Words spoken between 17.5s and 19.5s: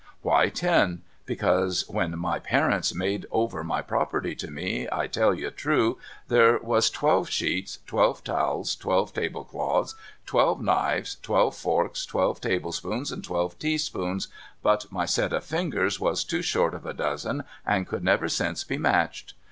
and could never since be matched.